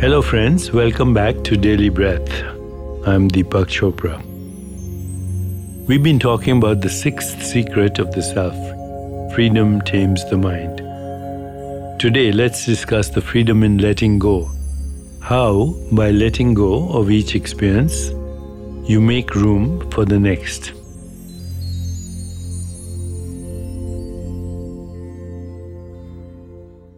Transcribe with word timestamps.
Hello, 0.00 0.22
friends. 0.22 0.72
Welcome 0.72 1.12
back 1.12 1.44
to 1.44 1.58
Daily 1.58 1.90
Breath. 1.90 2.32
I'm 3.06 3.28
Deepak 3.28 3.66
Chopra. 3.68 4.16
We've 5.86 6.02
been 6.02 6.18
talking 6.18 6.56
about 6.56 6.80
the 6.80 6.88
sixth 6.88 7.42
secret 7.44 7.98
of 7.98 8.10
the 8.12 8.22
self 8.22 8.54
freedom 9.34 9.82
tames 9.82 10.24
the 10.30 10.38
mind. 10.38 10.78
Today, 12.00 12.32
let's 12.32 12.64
discuss 12.64 13.10
the 13.10 13.20
freedom 13.20 13.62
in 13.62 13.76
letting 13.76 14.18
go. 14.18 14.50
How, 15.20 15.76
by 15.92 16.12
letting 16.12 16.54
go 16.54 16.88
of 16.88 17.10
each 17.10 17.34
experience, 17.34 18.08
you 18.88 19.02
make 19.02 19.34
room 19.34 19.90
for 19.90 20.06
the 20.06 20.18
next. 20.18 20.72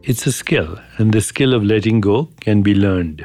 It's 0.05 0.27
a 0.27 0.33
skill, 0.33 0.81
and 0.99 1.13
the 1.13 1.21
skill 1.21 1.55
of 1.55 1.63
letting 1.63 2.01
go 2.01 2.29
can 2.41 2.61
be 2.61 2.75
learned. 2.75 3.25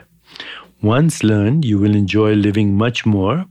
Once 0.84 1.24
learned, 1.24 1.66
you 1.66 1.80
will 1.80 1.96
enjoy 1.96 2.36
living 2.36 2.76
much 2.76 3.04
more 3.04 3.46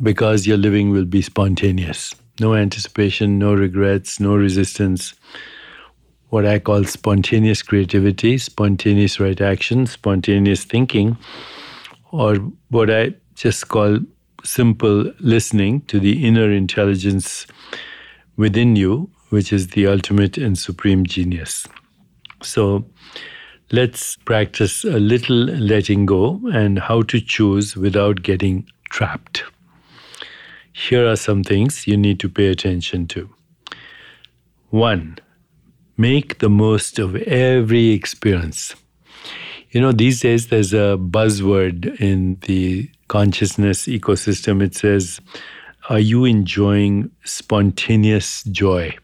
because 0.00 0.46
your 0.46 0.56
living 0.56 0.90
will 0.90 1.04
be 1.04 1.20
spontaneous. 1.20 2.14
No 2.38 2.54
anticipation, 2.54 3.40
no 3.40 3.54
regrets, 3.54 4.20
no 4.20 4.36
resistance. 4.36 5.14
What 6.28 6.46
I 6.46 6.60
call 6.60 6.84
spontaneous 6.84 7.60
creativity, 7.60 8.38
spontaneous 8.38 9.18
right 9.18 9.40
action, 9.40 9.86
spontaneous 9.86 10.62
thinking, 10.62 11.16
or 12.12 12.36
what 12.70 12.88
I 12.88 13.14
just 13.34 13.66
call 13.66 13.98
simple 14.44 15.12
listening 15.18 15.80
to 15.86 15.98
the 15.98 16.24
inner 16.24 16.52
intelligence 16.52 17.48
within 18.36 18.76
you, 18.76 19.10
which 19.30 19.52
is 19.52 19.68
the 19.68 19.88
ultimate 19.88 20.38
and 20.38 20.56
supreme 20.56 21.04
genius. 21.04 21.66
So 22.44 22.84
let's 23.72 24.16
practice 24.16 24.84
a 24.84 24.98
little 24.98 25.36
letting 25.36 26.06
go 26.06 26.40
and 26.52 26.78
how 26.78 27.02
to 27.02 27.20
choose 27.20 27.76
without 27.76 28.22
getting 28.22 28.68
trapped. 28.90 29.44
Here 30.72 31.08
are 31.08 31.16
some 31.16 31.42
things 31.44 31.86
you 31.86 31.96
need 31.96 32.20
to 32.20 32.28
pay 32.28 32.48
attention 32.48 33.06
to. 33.08 33.30
One, 34.70 35.18
make 35.96 36.38
the 36.38 36.50
most 36.50 36.98
of 36.98 37.14
every 37.16 37.90
experience. 37.90 38.74
You 39.70 39.80
know, 39.80 39.92
these 39.92 40.20
days 40.20 40.48
there's 40.48 40.72
a 40.72 40.98
buzzword 41.00 42.00
in 42.00 42.38
the 42.42 42.90
consciousness 43.08 43.86
ecosystem. 43.86 44.62
It 44.62 44.74
says, 44.74 45.20
Are 45.88 45.98
you 45.98 46.24
enjoying 46.24 47.10
spontaneous 47.24 48.42
joy? 48.44 48.96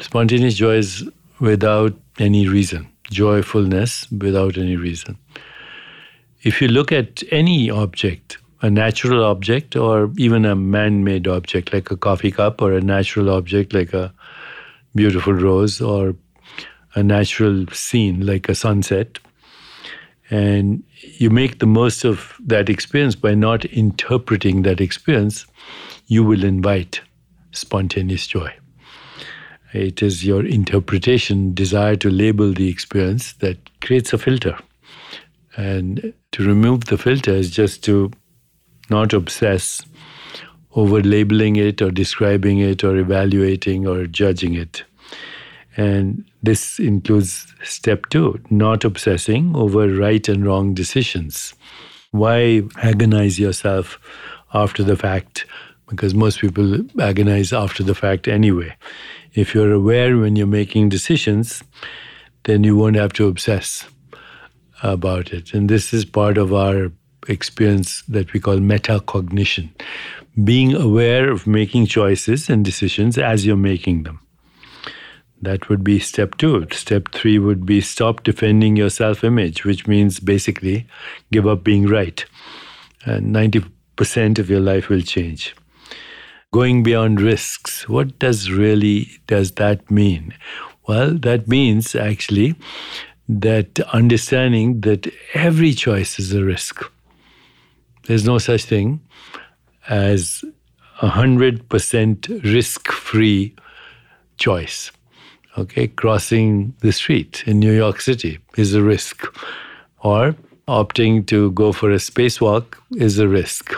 Spontaneous 0.00 0.54
joy 0.54 0.76
is 0.76 1.08
without 1.40 1.94
any 2.18 2.46
reason, 2.46 2.88
joyfulness 3.10 4.10
without 4.12 4.56
any 4.56 4.76
reason. 4.76 5.16
If 6.42 6.62
you 6.62 6.68
look 6.68 6.92
at 6.92 7.22
any 7.30 7.70
object, 7.70 8.38
a 8.62 8.70
natural 8.70 9.24
object 9.24 9.74
or 9.74 10.12
even 10.18 10.44
a 10.44 10.54
man 10.54 11.02
made 11.02 11.26
object 11.26 11.72
like 11.72 11.90
a 11.90 11.96
coffee 11.96 12.30
cup, 12.30 12.60
or 12.60 12.72
a 12.72 12.80
natural 12.80 13.30
object 13.30 13.72
like 13.72 13.94
a 13.94 14.12
beautiful 14.94 15.32
rose, 15.32 15.80
or 15.80 16.14
a 16.94 17.02
natural 17.02 17.66
scene 17.68 18.26
like 18.26 18.48
a 18.48 18.54
sunset, 18.54 19.18
and 20.30 20.82
you 21.00 21.30
make 21.30 21.58
the 21.58 21.66
most 21.66 22.04
of 22.04 22.36
that 22.44 22.68
experience 22.68 23.14
by 23.14 23.34
not 23.34 23.64
interpreting 23.66 24.62
that 24.62 24.80
experience, 24.80 25.46
you 26.06 26.22
will 26.22 26.44
invite 26.44 27.00
spontaneous 27.52 28.26
joy. 28.26 28.52
It 29.72 30.02
is 30.02 30.24
your 30.24 30.44
interpretation, 30.44 31.54
desire 31.54 31.96
to 31.96 32.10
label 32.10 32.52
the 32.52 32.68
experience 32.68 33.34
that 33.34 33.58
creates 33.80 34.12
a 34.12 34.18
filter. 34.18 34.58
And 35.56 36.12
to 36.32 36.46
remove 36.46 36.86
the 36.86 36.98
filter 36.98 37.32
is 37.32 37.50
just 37.50 37.84
to 37.84 38.10
not 38.88 39.12
obsess 39.12 39.82
over 40.74 41.00
labeling 41.02 41.56
it 41.56 41.82
or 41.82 41.90
describing 41.90 42.58
it 42.58 42.84
or 42.84 42.96
evaluating 42.96 43.86
or 43.86 44.06
judging 44.06 44.54
it. 44.54 44.84
And 45.76 46.24
this 46.42 46.78
includes 46.78 47.46
step 47.62 48.08
two 48.10 48.40
not 48.50 48.84
obsessing 48.84 49.54
over 49.54 49.88
right 49.88 50.28
and 50.28 50.44
wrong 50.44 50.74
decisions. 50.74 51.54
Why 52.10 52.62
agonize 52.82 53.38
yourself 53.38 53.98
after 54.52 54.82
the 54.82 54.96
fact? 54.96 55.39
Because 55.90 56.14
most 56.14 56.40
people 56.40 56.78
agonize 57.00 57.52
after 57.52 57.82
the 57.82 57.94
fact 57.94 58.28
anyway 58.28 58.76
if 59.34 59.54
you're 59.54 59.72
aware 59.72 60.18
when 60.18 60.36
you're 60.36 60.46
making 60.46 60.88
decisions, 60.88 61.62
then 62.44 62.64
you 62.64 62.76
won't 62.76 62.96
have 62.96 63.12
to 63.14 63.28
obsess 63.28 63.86
about 64.82 65.32
it. 65.32 65.54
And 65.54 65.68
this 65.68 65.92
is 65.92 66.04
part 66.04 66.38
of 66.38 66.52
our 66.52 66.90
experience 67.28 68.02
that 68.08 68.32
we 68.32 68.40
call 68.40 68.56
metacognition 68.56 69.70
being 70.44 70.74
aware 70.74 71.30
of 71.30 71.46
making 71.46 71.86
choices 71.86 72.48
and 72.48 72.64
decisions 72.64 73.18
as 73.18 73.44
you're 73.44 73.56
making 73.56 74.04
them. 74.04 74.20
That 75.42 75.68
would 75.68 75.82
be 75.82 75.98
step 75.98 76.36
two. 76.36 76.66
Step 76.70 77.12
three 77.12 77.38
would 77.38 77.66
be 77.66 77.80
stop 77.80 78.22
defending 78.22 78.76
your 78.76 78.90
self 78.90 79.24
image, 79.24 79.64
which 79.64 79.86
means 79.86 80.20
basically 80.20 80.86
give 81.32 81.46
up 81.46 81.64
being 81.64 81.86
right. 81.86 82.24
And 83.04 83.34
90% 83.34 84.38
of 84.38 84.50
your 84.50 84.60
life 84.60 84.88
will 84.88 85.00
change 85.00 85.54
going 86.52 86.82
beyond 86.82 87.20
risks. 87.20 87.88
What 87.88 88.18
does 88.18 88.50
really 88.50 89.08
does 89.26 89.52
that 89.52 89.90
mean? 89.90 90.34
Well, 90.86 91.14
that 91.18 91.46
means 91.46 91.94
actually 91.94 92.54
that 93.28 93.78
understanding 93.92 94.80
that 94.80 95.12
every 95.34 95.72
choice 95.72 96.18
is 96.18 96.32
a 96.32 96.44
risk. 96.44 96.82
There's 98.06 98.24
no 98.24 98.38
such 98.38 98.64
thing 98.64 99.00
as 99.88 100.44
a 101.00 101.08
hundred 101.08 101.68
percent 101.68 102.28
risk-free 102.28 103.54
choice. 104.38 104.90
Okay, 105.58 105.88
crossing 105.88 106.74
the 106.80 106.92
street 106.92 107.44
in 107.46 107.58
New 107.58 107.72
York 107.72 108.00
City 108.00 108.38
is 108.56 108.74
a 108.74 108.82
risk, 108.82 109.26
or 110.00 110.34
opting 110.66 111.26
to 111.26 111.50
go 111.52 111.72
for 111.72 111.90
a 111.90 111.96
spacewalk 111.96 112.76
is 112.96 113.18
a 113.18 113.28
risk, 113.28 113.72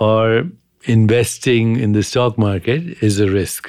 or 0.00 0.44
investing 0.88 1.76
in 1.76 1.92
the 1.92 2.02
stock 2.02 2.38
market 2.38 3.02
is 3.02 3.20
a 3.20 3.30
risk. 3.30 3.68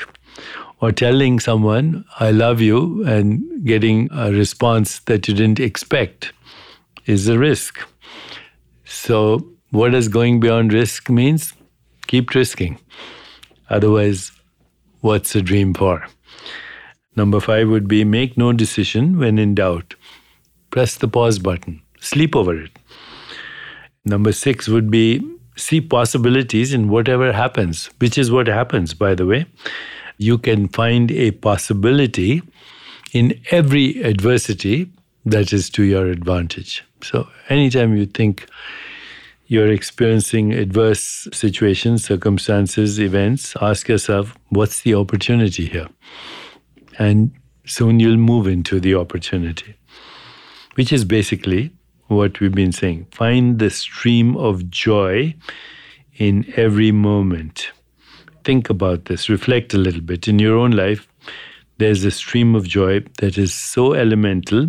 Or 0.81 0.94
telling 0.94 1.41
someone, 1.41 2.06
I 2.19 2.31
love 2.31 2.62
you, 2.62 3.03
and 3.06 3.66
getting 3.66 4.07
a 4.13 4.31
response 4.31 5.00
that 5.02 5.28
you 5.28 5.34
didn't 5.34 5.59
expect 5.59 6.31
is 7.06 7.28
a 7.28 7.38
risk. 7.38 7.80
So, 8.85 9.46
what 9.72 9.91
does 9.91 10.07
going 10.07 10.40
beyond 10.40 10.72
risk 10.72 11.09
means? 11.09 11.53
Keep 12.07 12.34
risking. 12.34 12.80
Otherwise, 13.69 14.31
what's 15.01 15.36
a 15.36 15.41
dream 15.41 15.74
for? 15.74 16.07
Number 17.16 17.41
five 17.41 17.68
would 17.68 17.90
be 17.90 18.06
make 18.06 18.38
no 18.38 18.53
decision 18.53 19.19
when 19.19 19.38
in 19.38 19.56
doubt. 19.56 19.96
Press 20.72 20.96
the 20.96 21.07
pause 21.09 21.40
button, 21.40 21.81
sleep 22.00 22.36
over 22.36 22.56
it. 22.56 22.72
Number 24.06 24.31
six 24.31 24.69
would 24.69 24.90
be 24.90 25.22
see 25.59 25.81
possibilities 25.81 26.74
in 26.74 26.90
whatever 26.90 27.31
happens, 27.34 27.90
which 28.00 28.18
is 28.18 28.31
what 28.31 28.47
happens, 28.47 28.94
by 28.94 29.16
the 29.16 29.25
way. 29.25 29.46
You 30.18 30.38
can 30.38 30.68
find 30.68 31.12
a 31.12 31.31
possibility 31.31 32.42
in 33.14 33.40
every 33.52 34.02
adversity 34.03 34.92
that 35.25 35.53
is 35.53 35.69
to 35.72 35.84
your 35.84 36.08
advantage. 36.08 36.84
So, 37.02 37.28
anytime 37.50 37.96
you 37.96 38.06
think 38.06 38.48
you're 39.48 39.72
experiencing 39.72 40.53
adverse 40.53 41.28
situations, 41.34 42.06
circumstances, 42.06 43.00
events, 43.00 43.56
ask 43.62 43.88
yourself, 43.88 44.38
what's 44.50 44.81
the 44.81 44.94
opportunity 44.94 45.66
here? 45.66 45.88
And 47.00 47.31
soon 47.66 48.00
you'll 48.00 48.18
move 48.18 48.48
into 48.48 48.80
the 48.80 48.95
opportunity, 48.95 49.75
which 50.75 50.94
is 50.94 51.06
basically 51.06 51.72
what 52.09 52.39
we've 52.39 52.51
been 52.51 52.71
saying. 52.71 53.07
Find 53.11 53.59
the 53.59 53.69
stream 53.69 54.35
of 54.38 54.69
joy 54.69 55.33
in 56.17 56.51
every 56.57 56.91
moment. 56.91 57.71
Think 58.44 58.69
about 58.69 59.06
this, 59.06 59.29
reflect 59.29 59.73
a 59.73 59.77
little 59.77 60.01
bit. 60.01 60.27
In 60.27 60.39
your 60.39 60.57
own 60.57 60.71
life, 60.71 61.07
there's 61.77 62.03
a 62.03 62.11
stream 62.11 62.56
of 62.56 62.67
joy 62.67 63.01
that 63.19 63.38
is 63.38 63.53
so 63.53 63.94
elemental 63.94 64.67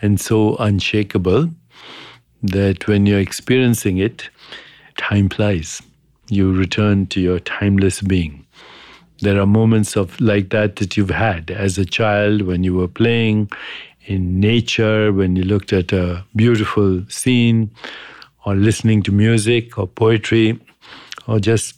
and 0.00 0.20
so 0.20 0.56
unshakable 0.56 1.50
that 2.42 2.86
when 2.88 3.06
you're 3.06 3.20
experiencing 3.20 3.98
it, 3.98 4.28
time 4.96 5.28
flies. 5.28 5.80
You 6.28 6.52
return 6.52 7.06
to 7.08 7.20
your 7.20 7.38
timeless 7.38 8.00
being. 8.00 8.44
There 9.20 9.40
are 9.40 9.46
moments 9.46 9.96
of 9.96 10.20
like 10.20 10.50
that 10.50 10.76
that 10.76 10.96
you've 10.96 11.10
had 11.10 11.50
as 11.50 11.78
a 11.78 11.84
child 11.84 12.42
when 12.42 12.64
you 12.64 12.74
were 12.74 12.88
playing 12.88 13.50
in 14.06 14.40
nature, 14.40 15.12
when 15.12 15.36
you 15.36 15.44
looked 15.44 15.72
at 15.72 15.92
a 15.92 16.24
beautiful 16.34 17.04
scene, 17.08 17.70
or 18.44 18.54
listening 18.54 19.02
to 19.04 19.12
music 19.12 19.78
or 19.78 19.86
poetry, 19.86 20.58
or 21.26 21.38
just 21.38 21.74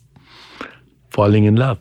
falling 1.11 1.44
in 1.44 1.56
love. 1.56 1.79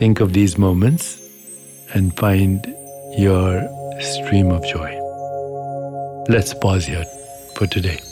Think 0.00 0.20
of 0.20 0.32
these 0.32 0.56
moments 0.56 1.20
and 1.92 2.16
find 2.16 2.66
your 3.18 3.60
stream 4.00 4.50
of 4.50 4.64
joy. 4.66 4.90
Let's 6.26 6.54
pause 6.54 6.86
here 6.86 7.04
for 7.54 7.66
today. 7.66 8.09